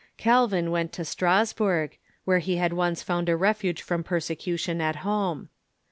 [0.17, 1.95] Calvin went to Strasburg,
[2.25, 5.49] where he had once found a refuge from persecution at home.